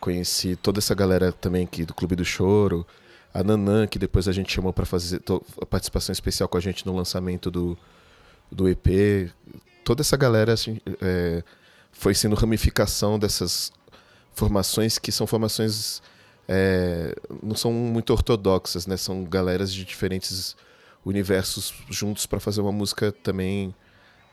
[0.00, 2.86] conheci toda essa galera também aqui do Clube do Choro,
[3.34, 6.60] a Nanã, que depois a gente chamou para fazer to- a participação especial com a
[6.60, 7.76] gente no lançamento do,
[8.50, 9.30] do EP.
[9.84, 11.44] Toda essa galera assim, é,
[11.92, 13.72] foi sendo ramificação dessas
[14.32, 16.02] formações que são formações
[16.48, 18.96] é, não são muito ortodoxas, né?
[18.96, 20.56] São galeras de diferentes
[21.04, 23.74] universos juntos para fazer uma música também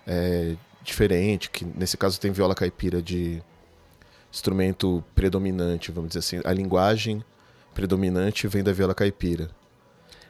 [0.07, 3.41] é, diferente, que nesse caso tem viola caipira de
[4.31, 6.41] instrumento predominante, vamos dizer assim.
[6.43, 7.23] A linguagem
[7.73, 9.49] predominante vem da viola caipira.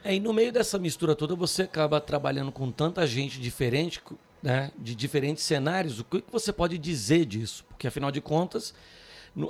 [0.02, 4.00] É, e no meio dessa mistura toda, você acaba trabalhando com tanta gente diferente,
[4.42, 6.00] né, de diferentes cenários.
[6.00, 7.64] O que você pode dizer disso?
[7.68, 8.74] Porque, afinal de contas,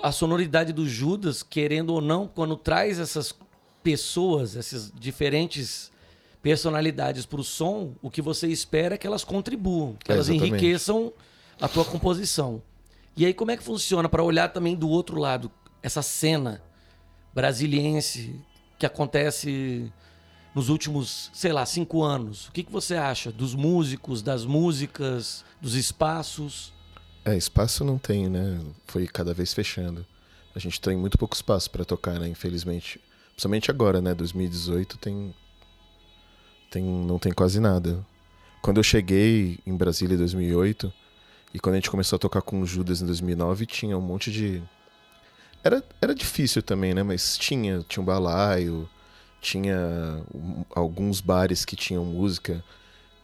[0.03, 3.35] a sonoridade do Judas, querendo ou não, quando traz essas
[3.83, 5.91] pessoas, essas diferentes
[6.43, 10.29] personalidades para o som, o que você espera é que elas contribuam, que É, elas
[10.29, 10.53] exatamente.
[10.53, 11.13] enriqueçam
[11.61, 12.63] a tua composição.
[13.17, 15.51] E aí, como é que funciona para olhar também do outro lado,
[15.83, 16.63] essa cena
[17.35, 18.41] brasiliense
[18.79, 19.93] que acontece
[20.55, 22.49] nos últimos, sei lá, cinco anos?
[22.49, 26.73] O que, que você acha dos músicos, das músicas, dos espaços?
[27.25, 28.61] É, espaço não tem, né?
[28.87, 30.05] Foi cada vez fechando.
[30.55, 32.29] A gente tem muito pouco espaço para tocar, né?
[32.29, 33.01] Infelizmente.
[33.31, 34.15] Principalmente agora, né?
[34.15, 35.35] 2018 tem,
[36.71, 38.05] tem não tem quase nada.
[38.61, 40.93] Quando eu cheguei em Brasília em 2008
[41.55, 44.31] e quando a gente começou a tocar com o Judas em 2009, tinha um monte
[44.31, 44.63] de
[45.63, 47.03] era, era difícil também, né?
[47.03, 48.89] Mas tinha, tinha um balaio,
[49.41, 50.23] tinha
[50.75, 52.63] alguns bares que tinham música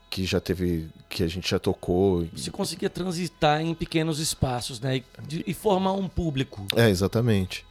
[0.09, 2.26] que já teve, que a gente já tocou.
[2.35, 4.96] Você conseguia transitar em pequenos espaços, né?
[4.98, 6.66] E, de- e formar um público.
[6.74, 7.66] É, exatamente.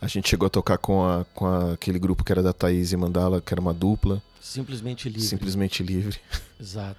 [0.00, 2.92] A gente chegou a tocar com, a, com a- aquele grupo que era da Thaís
[2.92, 5.22] e Mandala, que era uma dupla, Simplesmente livre.
[5.28, 6.18] simplesmente livre.
[6.60, 6.98] Exato.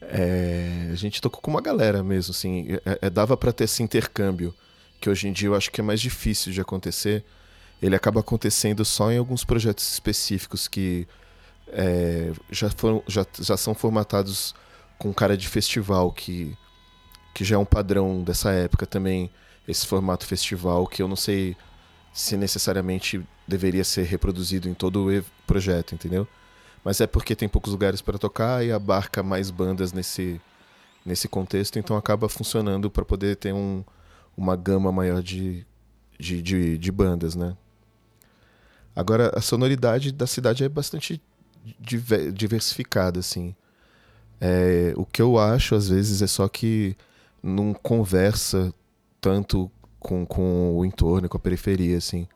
[0.00, 2.66] É, a gente tocou com uma galera mesmo, assim.
[2.84, 4.54] É, é, dava pra ter esse intercâmbio,
[5.00, 7.24] que hoje em dia eu acho que é mais difícil de acontecer.
[7.80, 11.06] Ele acaba acontecendo só em alguns projetos específicos que
[11.68, 14.54] é, já, foram, já, já são formatados
[14.98, 16.56] com cara de festival, que,
[17.34, 19.30] que já é um padrão dessa época também,
[19.68, 21.56] esse formato festival, que eu não sei
[22.12, 26.26] se necessariamente deveria ser reproduzido em todo o projeto, entendeu?
[26.82, 30.40] Mas é porque tem poucos lugares para tocar e abarca mais bandas nesse,
[31.04, 33.84] nesse contexto, então acaba funcionando para poder ter um,
[34.36, 35.66] uma gama maior de,
[36.18, 37.56] de, de, de bandas, né?
[38.96, 41.22] Agora, a sonoridade da cidade é bastante
[41.78, 43.54] diver- diversificada, assim.
[44.40, 46.96] É, o que eu acho, às vezes, é só que
[47.42, 48.72] não conversa
[49.20, 52.26] tanto com, com o entorno, com a periferia, assim.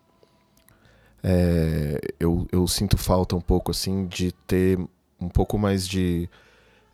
[1.23, 4.79] É, eu, eu sinto falta um pouco, assim, de ter
[5.21, 6.29] um pouco mais de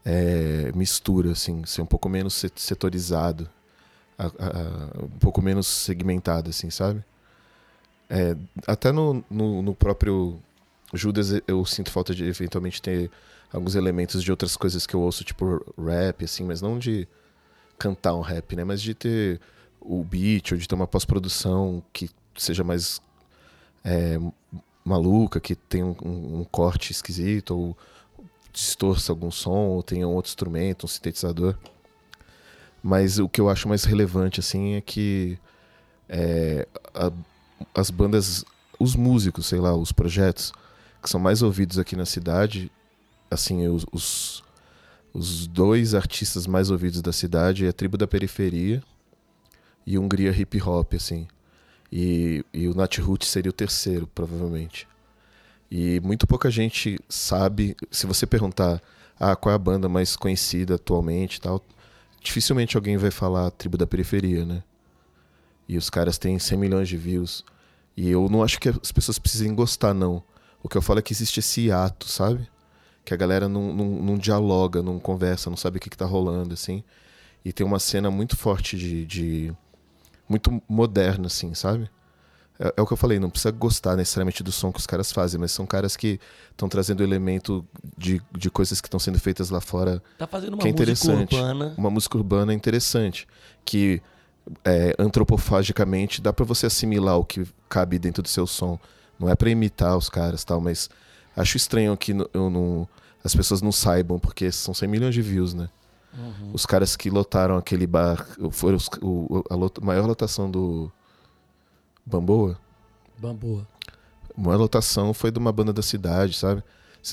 [0.05, 3.49] é, mistura, assim, ser um pouco menos se- setorizado,
[4.19, 7.05] a- a- um pouco menos segmentado, assim, sabe?
[8.09, 10.39] É, até no, no, no próprio
[10.95, 13.11] Judas eu sinto falta de eventualmente ter
[13.53, 17.09] alguns elementos de outras coisas que eu ouço, tipo rap, assim, mas não de
[17.79, 18.65] cantar um rap, né?
[18.65, 19.41] Mas de ter
[19.81, 23.01] o beat ou de ter uma pós-produção que seja mais
[23.85, 24.19] é,
[24.85, 25.97] maluca, que tenha um,
[26.41, 27.77] um- corte esquisito, ou
[28.53, 31.57] distorça algum som, ou tenha um outro instrumento, um sintetizador.
[32.83, 35.39] Mas o que eu acho mais relevante, assim, é que
[36.09, 37.13] é, a-
[37.75, 38.45] as bandas,
[38.79, 40.53] os músicos, sei lá, os projetos
[41.03, 42.71] que são mais ouvidos aqui na cidade,
[43.31, 44.45] assim, os, os,
[45.13, 48.83] os dois artistas mais ouvidos da cidade é a Tribo da Periferia
[49.87, 51.29] e Hungria Hip Hop, assim.
[51.93, 54.89] E, e o Nat Roots seria o terceiro, provavelmente.
[55.71, 58.83] E muito pouca gente sabe, se você perguntar
[59.19, 61.63] ah, qual é a banda mais conhecida atualmente tal,
[62.21, 64.63] dificilmente alguém vai falar Tribo da Periferia, né?
[65.69, 67.45] E os caras têm 100 milhões de views.
[67.97, 70.23] E eu não acho que as pessoas precisem gostar, não.
[70.63, 72.49] O que eu falo é que existe esse ato, sabe?
[73.05, 76.05] Que a galera não, não, não dialoga, não conversa, não sabe o que, que tá
[76.05, 76.83] rolando, assim.
[77.45, 79.05] E tem uma cena muito forte de.
[79.07, 79.55] de
[80.29, 81.89] muito moderna, assim, sabe?
[82.59, 85.13] É, é o que eu falei, não precisa gostar necessariamente do som que os caras
[85.13, 86.19] fazem, mas são caras que
[86.51, 87.65] estão trazendo elemento
[87.97, 90.83] de, de coisas que estão sendo feitas lá fora Tá fazendo uma que é música
[90.83, 91.35] interessante.
[91.37, 91.75] urbana.
[91.79, 93.29] Uma música urbana interessante.
[93.65, 94.03] Que
[94.65, 98.79] é, antropofagicamente dá pra você assimilar o que cabe dentro do seu som.
[99.19, 100.89] Não é pra imitar os caras tal, mas
[101.37, 102.87] acho estranho que eu não,
[103.25, 105.69] as pessoas não saibam, porque são 100 milhões de views, né?
[106.17, 106.51] Uhum.
[106.53, 110.91] Os caras que lotaram aquele bar, foram os- o, a lot- maior lotação do
[112.05, 112.59] Bamboa.
[113.19, 113.67] Bamboa.
[114.37, 116.63] A maior lotação foi de uma banda da cidade, sabe?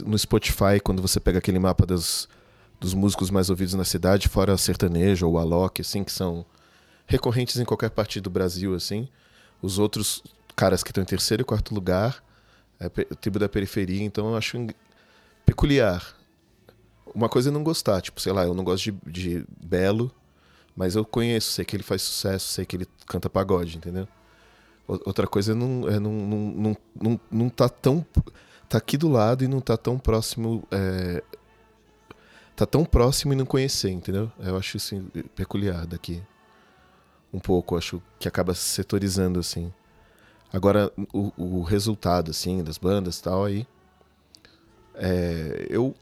[0.06, 2.28] No Spotify, quando você pega aquele mapa das,
[2.80, 6.46] dos músicos mais ouvidos na cidade, fora sertanejo ou Alok, assim, que são
[7.08, 9.08] recorrentes em qualquer parte do Brasil, assim.
[9.62, 10.24] Os outros
[10.56, 12.24] caras que estão em terceiro e quarto lugar,
[12.80, 14.58] é tribo da periferia, então eu acho
[15.46, 16.16] peculiar.
[17.14, 20.12] Uma coisa é não gostar, tipo, sei lá, eu não gosto de, de Belo,
[20.76, 24.08] mas eu conheço, sei que ele faz sucesso, sei que ele canta pagode, entendeu?
[24.88, 28.06] Outra coisa é não, é não, não, não, não, não tá tão.
[28.68, 30.68] tá aqui do lado e não tá tão próximo.
[30.72, 31.24] é,
[32.56, 34.32] tá tão próximo e não conhecer, entendeu?
[34.40, 35.02] Eu acho isso
[35.36, 36.22] peculiar daqui.
[37.34, 39.74] Um pouco, acho que acaba se setorizando assim.
[40.54, 43.66] Agora, o, o resultado, assim, das bandas e tal, aí.
[44.94, 45.96] é, eu,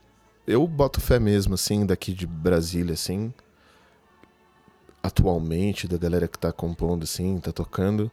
[0.46, 3.32] eu boto fé mesmo, assim, daqui de Brasília, assim.
[5.02, 8.10] Atualmente, da galera que tá compondo, assim, tá tocando.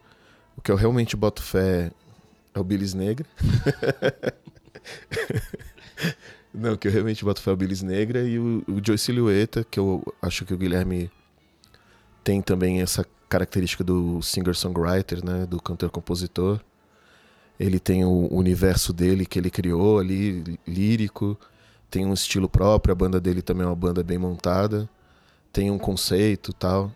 [0.56, 1.92] O que eu realmente boto fé
[2.54, 3.28] é o Billis Negra.
[6.54, 9.66] Não, que eu realmente boto fé é o Billis Negra e o, o Joe Silhueta,
[9.70, 11.12] que eu acho que o Guilherme
[12.24, 15.46] tem também essa característica do singer-songwriter, né?
[15.46, 16.60] Do cantor-compositor.
[17.60, 21.38] Ele tem o universo dele que ele criou ali, lírico.
[21.92, 24.90] Tem um estilo próprio, a banda dele também é uma banda bem montada.
[25.52, 26.92] Tem um conceito tal.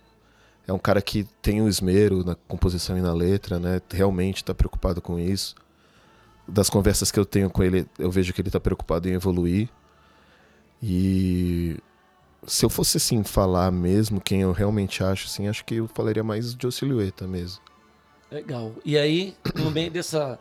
[0.67, 3.81] É um cara que tem um esmero na composição e na letra, né?
[3.91, 5.55] Realmente está preocupado com isso.
[6.47, 9.69] Das conversas que eu tenho com ele, eu vejo que ele está preocupado em evoluir.
[10.81, 11.77] E
[12.45, 16.23] se eu fosse assim falar mesmo quem eu realmente acho, assim, acho que eu falaria
[16.23, 17.61] mais de Silhueta mesmo.
[18.31, 18.73] Legal.
[18.83, 20.39] E aí, no meio dessa.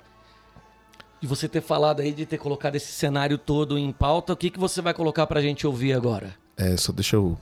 [1.20, 4.50] De você ter falado aí, de ter colocado esse cenário todo em pauta, o que,
[4.50, 6.34] que você vai colocar pra gente ouvir agora?
[6.56, 7.38] É, só deixa eu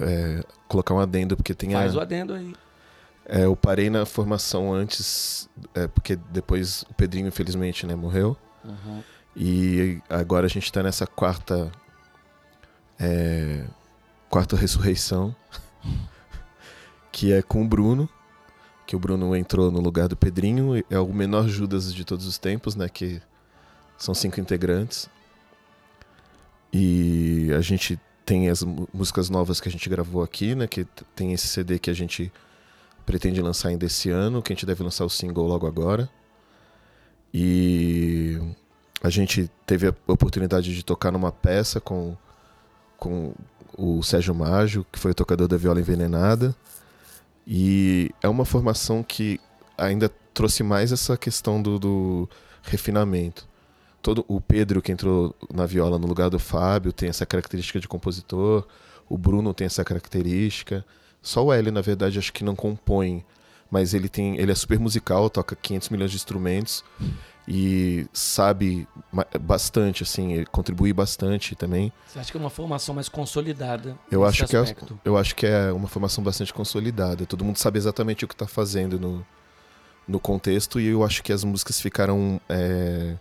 [0.00, 2.54] é, colocar um adendo, porque tem Faz a, o adendo aí.
[3.26, 8.36] É, eu parei na formação antes, é, porque depois o Pedrinho, infelizmente, né, morreu.
[8.64, 9.02] Uhum.
[9.36, 11.70] E agora a gente tá nessa quarta.
[12.98, 13.64] É,
[14.28, 15.34] quarta ressurreição.
[17.12, 18.08] que é com o Bruno.
[18.86, 20.82] Que o Bruno entrou no lugar do Pedrinho.
[20.90, 22.88] É o menor Judas de todos os tempos, né?
[22.88, 23.20] Que
[23.96, 25.08] são cinco integrantes.
[26.72, 30.66] E a gente tem as músicas novas que a gente gravou aqui, né?
[30.66, 30.84] Que
[31.14, 32.32] tem esse CD que a gente
[33.06, 36.08] pretende lançar ainda esse ano, que a gente deve lançar o single logo agora.
[37.32, 38.40] E
[39.02, 42.16] a gente teve a oportunidade de tocar numa peça com,
[42.98, 43.32] com
[43.76, 46.54] o Sérgio Mágio, que foi o tocador da viola envenenada.
[47.46, 49.40] E é uma formação que
[49.76, 52.28] ainda trouxe mais essa questão do, do
[52.62, 53.46] refinamento.
[54.02, 57.88] Todo, o Pedro, que entrou na viola no lugar do Fábio, tem essa característica de
[57.88, 58.66] compositor.
[59.08, 60.84] O Bruno tem essa característica.
[61.22, 63.24] Só o L, na verdade, acho que não compõe.
[63.70, 66.84] Mas ele tem, ele é super musical, toca 500 milhões de instrumentos
[67.46, 68.88] e sabe
[69.40, 71.92] bastante, assim, contribui bastante também.
[72.06, 73.98] Você acha que é uma formação mais consolidada?
[74.10, 77.26] Eu acho, que é, eu acho que é uma formação bastante consolidada.
[77.26, 79.26] Todo mundo sabe exatamente o que está fazendo no,
[80.08, 83.16] no contexto e eu acho que as músicas ficaram é,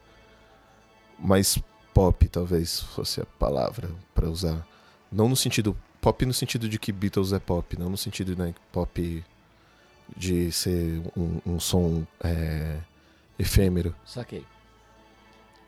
[1.19, 1.59] mais
[1.93, 4.65] pop, talvez fosse a palavra para usar.
[5.11, 8.53] Não no sentido pop no sentido de que Beatles é pop, não no sentido né,
[8.71, 9.23] pop
[10.17, 12.77] de ser um, um som é,
[13.37, 13.95] efêmero.
[14.05, 14.45] Saquei.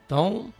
[0.05, 0.53] Então,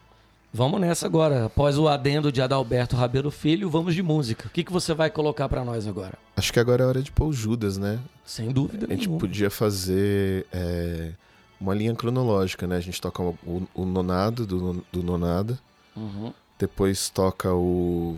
[0.53, 1.45] vamos nessa agora.
[1.45, 4.47] Após o adendo de Adalberto Rabelo Filho, vamos de música.
[4.47, 6.17] O que, que você vai colocar pra nós agora?
[6.35, 7.99] Acho que agora é hora de pôr o Judas, né?
[8.25, 9.19] Sem dúvida A gente nenhuma.
[9.19, 11.11] podia fazer é,
[11.59, 12.77] uma linha cronológica, né?
[12.77, 15.59] A gente toca o, o nonado do, do nonada,
[15.95, 16.33] Uhum.
[16.59, 18.17] depois toca o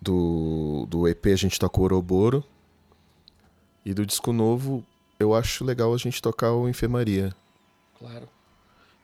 [0.00, 2.44] do, do EP a gente toca o Oroboro
[3.84, 4.84] e do disco novo
[5.22, 7.34] eu acho legal a gente tocar o Enfermaria,
[7.98, 8.28] Claro.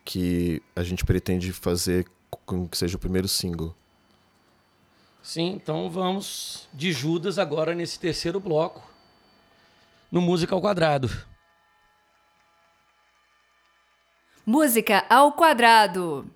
[0.04, 2.06] que a gente pretende fazer
[2.44, 3.74] com que seja o primeiro single.
[5.22, 8.82] Sim, então vamos de Judas agora nesse terceiro bloco.
[10.10, 11.10] No Música ao Quadrado.
[14.46, 16.28] Música ao quadrado.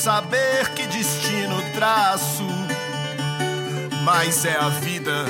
[0.00, 2.46] Saber que destino traço,
[4.02, 5.26] mas é a vida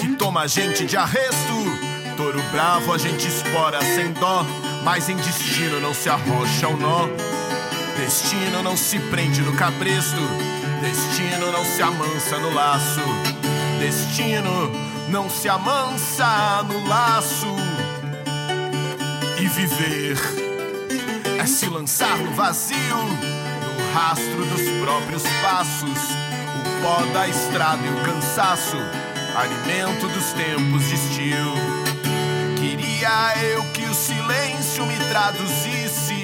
[0.00, 1.52] que toma a gente de arresto.
[2.16, 4.42] Touro bravo a gente explora sem dó,
[4.82, 7.08] mas em destino não se arrocha o nó.
[7.98, 10.22] Destino não se prende no cabresto,
[10.80, 13.02] destino não se amansa no laço.
[13.78, 14.72] Destino
[15.10, 17.54] não se amansa no laço
[19.38, 20.16] e viver
[21.38, 22.96] é se lançar no vazio,
[23.88, 25.98] no rastro dos próprios passos,
[26.56, 28.76] o pó da estrada e o cansaço,
[29.34, 31.54] alimento dos tempos de estio.
[32.56, 36.22] Queria eu que o silêncio me traduzisse.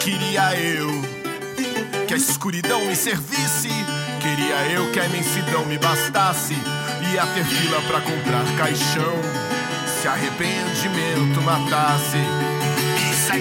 [0.00, 0.88] Queria eu
[2.06, 3.68] que a escuridão me servisse.
[4.20, 6.56] Queria eu que a imensidão me bastasse.
[7.12, 9.14] Ia ter fila pra comprar caixão.
[10.00, 12.55] Se arrependimento matasse.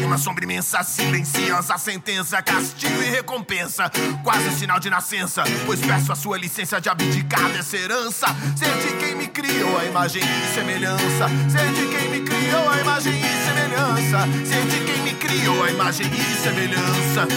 [0.03, 3.91] Uma sombra imensa, silenciosa sentença, castigo e recompensa.
[4.23, 8.27] Quase sinal de nascença, pois peço a sua licença de abdicar dessa herança.
[8.57, 11.29] Ser de quem me criou a imagem e semelhança.
[11.49, 14.27] Ser de quem me criou a imagem e semelhança.
[14.45, 17.27] Ser de quem me criou a imagem e semelhança.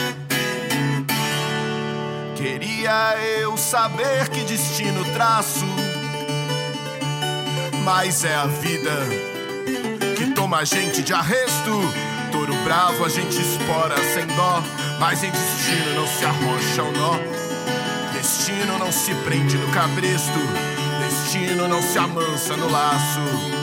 [2.36, 5.66] Queria eu saber que destino traço,
[7.84, 8.92] mas é a vida
[10.16, 12.07] que toma a gente de arresto.
[12.64, 14.62] Bravo a gente espora sem dó,
[14.98, 17.18] mas em destino não se arrocha o nó.
[18.12, 20.38] Destino não se prende no cabresto,
[21.00, 23.57] destino não se amansa no laço.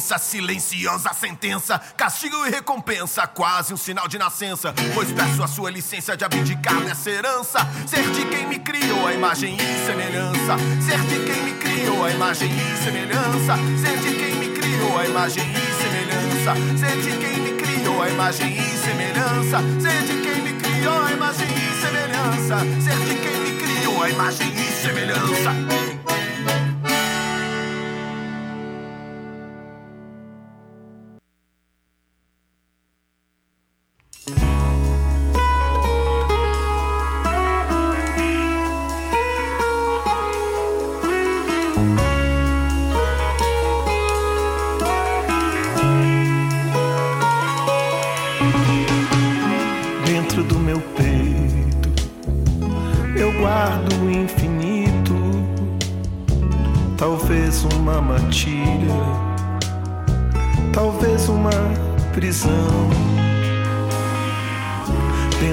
[0.00, 4.74] Silenciosa sentença, castigo e recompensa, quase um sinal de nascença.
[4.94, 7.58] Pois peço a sua licença de abdicar dessa herança.
[7.86, 10.56] Ser de quem me criou a imagem e semelhança.
[10.84, 13.56] Ser de quem me criou a imagem e semelhança.
[13.80, 16.54] Ser de quem me criou a imagem e semelhança.
[16.78, 19.58] Ser de quem me criou a imagem e semelhança.
[19.80, 22.58] Ser de quem me criou a imagem e semelhança.
[22.82, 25.85] Ser de quem me criou a imagem e semelhança.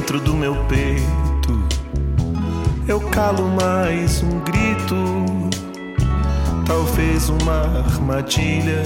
[0.04, 1.64] Dentro do meu peito,
[2.86, 4.96] eu calo mais um grito,
[6.66, 8.84] talvez uma armadilha,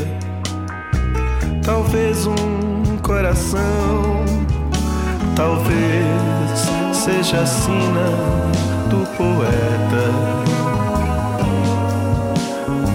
[1.65, 4.23] talvez um coração.
[5.35, 8.09] Talvez seja a sina
[8.87, 10.13] do poeta.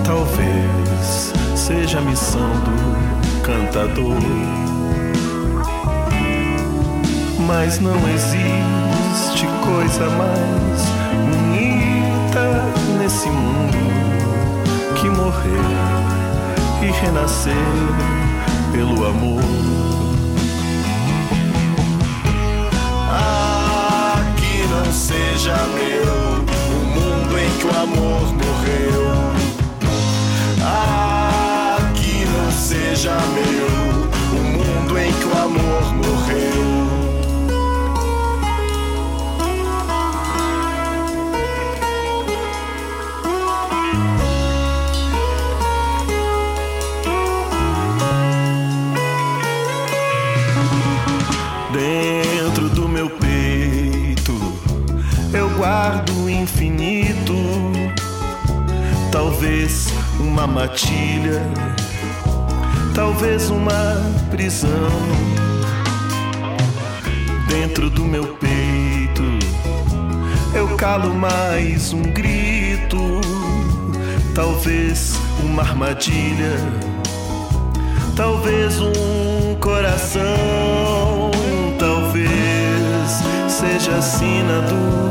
[0.05, 4.72] Talvez seja a missão do cantador.
[7.55, 10.81] Mas não existe coisa mais
[11.29, 12.65] bonita
[12.99, 13.77] nesse mundo
[14.95, 15.53] que morrer
[16.83, 17.53] e renascer
[18.73, 19.43] pelo amor.
[23.11, 29.13] Ah, que não seja meu o mundo em que o amor morreu.
[30.63, 36.52] Ah, que não seja meu o mundo em que o amor morreu.
[55.83, 57.35] Eu guardo o infinito,
[59.11, 59.89] talvez
[60.21, 61.43] uma matilha,
[62.95, 63.97] talvez uma
[64.31, 64.71] prisão.
[67.49, 69.23] Dentro do meu peito
[70.55, 73.21] eu calo mais um grito,
[74.37, 76.59] talvez uma armadilha,
[78.15, 80.23] talvez um coração,
[81.77, 82.31] talvez
[83.49, 85.02] seja a sina do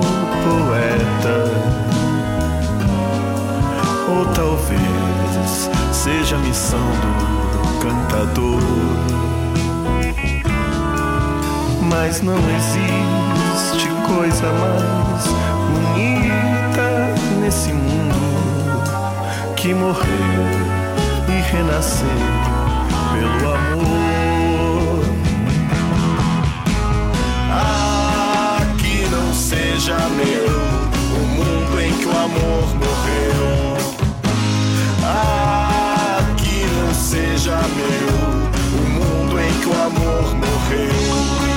[4.41, 8.59] talvez seja a missão do cantador.
[11.83, 15.27] Mas não existe coisa mais
[15.69, 16.89] bonita
[17.39, 18.19] nesse mundo
[19.55, 20.07] que morrer
[21.27, 22.07] e renascer
[23.13, 25.03] pelo amor.
[27.51, 30.47] Ah, que não seja meu
[31.15, 33.70] o mundo em que o amor morreu.
[37.41, 41.51] seja meu o mundo em que o amor morreu.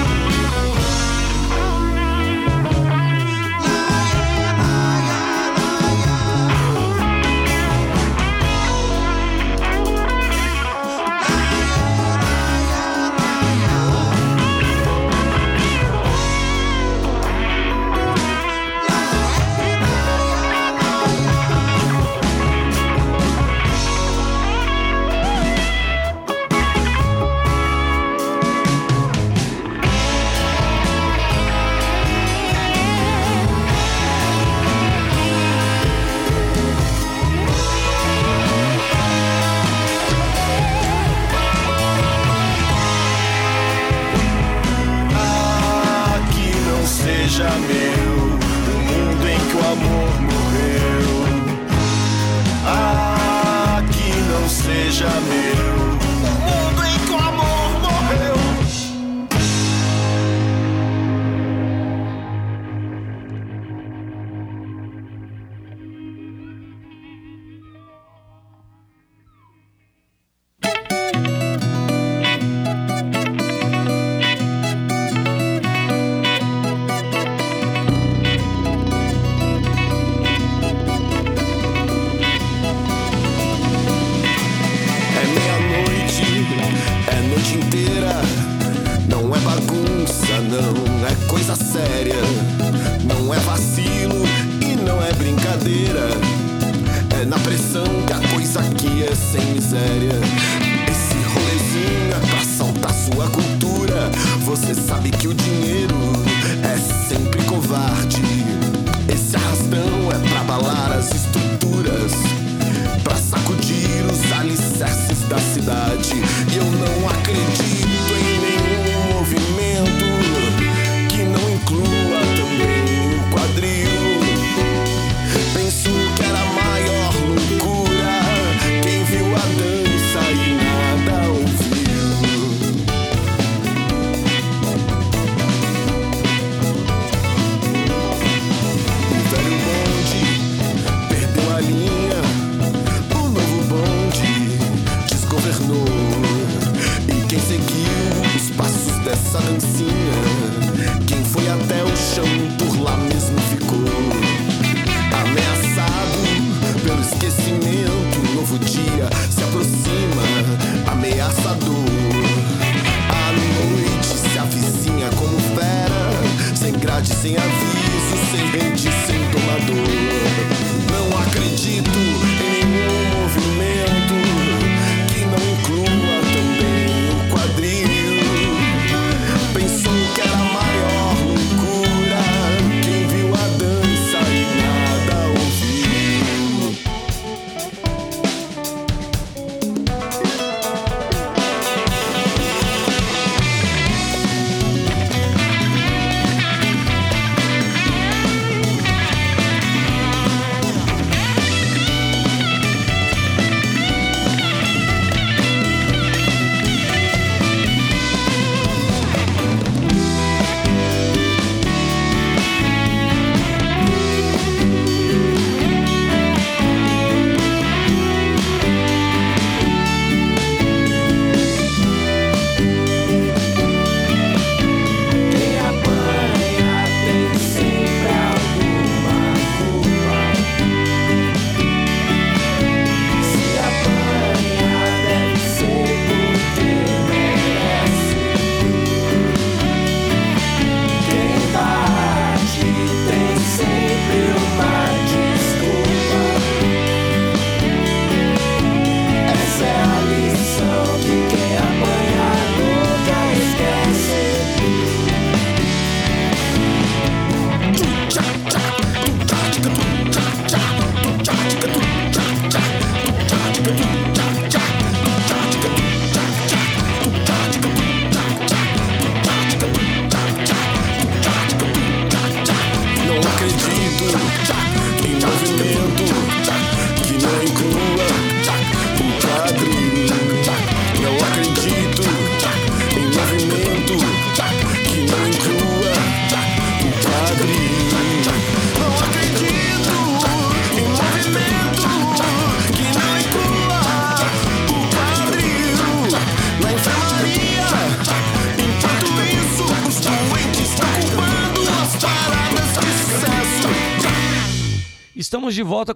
[55.04, 55.83] jamais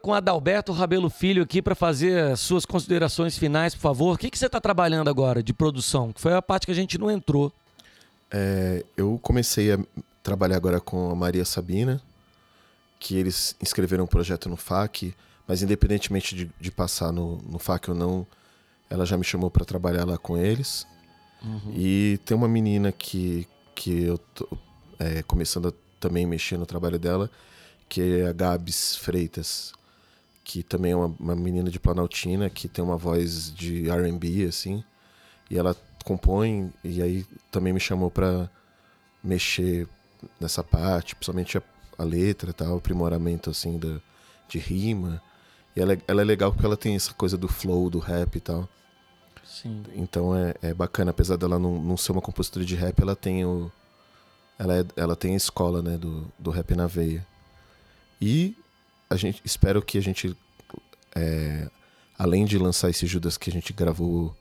[0.09, 4.15] com Adalberto Rabelo Filho aqui para fazer suas considerações finais, por favor.
[4.15, 6.15] O que, que você está trabalhando agora de produção?
[6.15, 7.53] Que foi a parte que a gente não entrou.
[8.31, 9.79] É, eu comecei a
[10.23, 12.01] trabalhar agora com a Maria Sabina,
[12.99, 15.15] que eles inscreveram um projeto no FAC,
[15.47, 18.27] mas independentemente de, de passar no, no FAC ou não,
[18.89, 20.87] ela já me chamou para trabalhar lá com eles.
[21.45, 21.75] Uhum.
[21.77, 24.49] E tem uma menina que, que eu tô
[24.99, 27.31] é, começando a também mexer no trabalho dela,
[27.91, 29.77] que é a Gabs Freitas,
[30.49, 34.83] que também é uma, uma menina de Planaltina, que tem uma voz de R&B, assim,
[35.51, 35.77] e ela
[36.07, 38.49] compõe, e aí também me chamou para
[39.23, 39.87] mexer
[40.41, 41.63] nessa parte, principalmente a,
[41.99, 44.01] a letra, tal, o aprimoramento, assim, da,
[44.49, 45.21] de rima.
[45.77, 48.37] E ela, é- ela é legal porque ela tem essa coisa do flow, do rap
[48.37, 48.67] e tal.
[49.45, 49.83] Sim.
[49.95, 53.45] Então é, é bacana, apesar dela não, não ser uma compositora de rap, ela tem
[53.45, 53.71] o.
[54.59, 57.25] Ela, é, ela tem a escola, né, do, do rap na veia.
[58.19, 58.57] E
[59.11, 60.37] a gente espero que a gente,
[61.15, 61.69] é,
[62.19, 64.35] além de lançar esse Judas que a gente gravou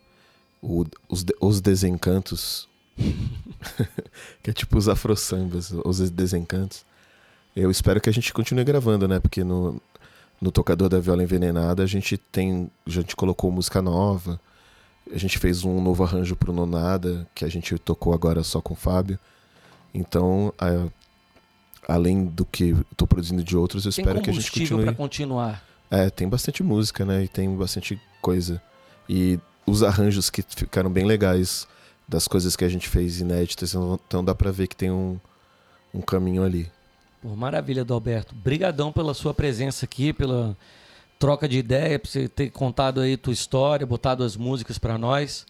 [0.62, 2.68] o- os, os Desencantos,
[4.44, 6.86] que é tipo os Afro Sambas, os Desencantos,
[7.56, 9.20] eu espero que a gente continue gravando, né?
[9.20, 9.82] Porque no,
[10.40, 12.70] no Tocador da Viola Envenenada a gente tem.
[12.86, 14.40] A gente colocou música nova.
[15.12, 18.74] A gente fez um novo arranjo pro Nonada, que a gente tocou agora só com
[18.74, 19.18] o Fábio.
[19.94, 20.54] Então,
[21.88, 24.84] além do que tô produzindo de outros, eu Tem espero que a gente continue.
[24.84, 25.64] para continuar.
[25.90, 27.24] É, tem bastante música, né?
[27.24, 28.62] E tem bastante coisa.
[29.08, 31.66] E os arranjos que ficaram bem legais
[32.08, 35.18] das coisas que a gente fez inéditas, então então dá pra ver que tem um,
[35.94, 36.70] um caminho ali.
[37.22, 38.36] Pô, maravilha, Adalberto.
[38.36, 40.56] Brigadão pela sua presença aqui, pela
[41.18, 45.46] troca de ideia, por você ter contado aí tua história, botado as músicas para nós.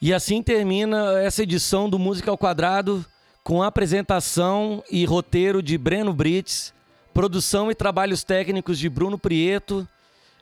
[0.00, 3.04] E assim termina essa edição do Música ao Quadrado
[3.44, 6.72] com apresentação e roteiro de Breno Brits,
[7.12, 9.86] produção e trabalhos técnicos de Bruno Prieto.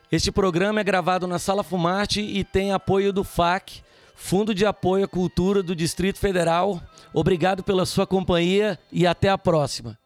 [0.09, 3.81] Este programa é gravado na Sala Fumarte e tem apoio do FAC,
[4.15, 6.81] Fundo de Apoio à Cultura do Distrito Federal.
[7.13, 9.99] Obrigado pela sua companhia e até a próxima.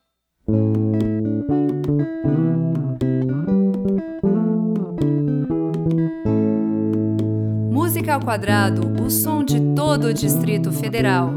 [7.69, 11.31] Música ao quadrado, o som de todo o Distrito Federal.